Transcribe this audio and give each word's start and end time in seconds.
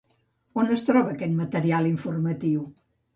On 0.61 0.69
es 0.75 0.83
troba 0.87 1.13
aquest 1.15 1.35
material 1.41 1.91
informatiu? 1.91 2.65